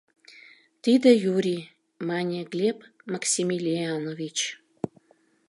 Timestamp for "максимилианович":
3.13-4.37